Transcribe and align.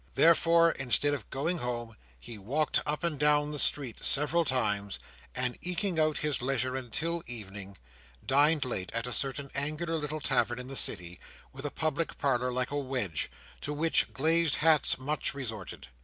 Therefore, 0.15 0.71
instead 0.71 1.13
of 1.13 1.29
going 1.29 1.59
home, 1.59 1.95
he 2.19 2.35
walked 2.35 2.79
up 2.87 3.03
and 3.03 3.19
down 3.19 3.51
the 3.51 3.59
street 3.59 4.03
several 4.03 4.43
times, 4.43 4.97
and, 5.35 5.59
eking 5.61 5.99
out 5.99 6.17
his 6.25 6.41
leisure 6.41 6.75
until 6.75 7.21
evening, 7.27 7.77
dined 8.25 8.65
late 8.65 8.91
at 8.93 9.05
a 9.05 9.13
certain 9.13 9.51
angular 9.53 9.97
little 9.97 10.19
tavern 10.19 10.57
in 10.57 10.65
the 10.69 10.75
City, 10.75 11.19
with 11.53 11.67
a 11.67 11.69
public 11.69 12.17
parlour 12.17 12.51
like 12.51 12.71
a 12.71 12.77
wedge, 12.79 13.29
to 13.61 13.73
which 13.73 14.11
glazed 14.11 14.55
hats 14.55 14.97
much 14.97 15.35
resorted. 15.35 15.89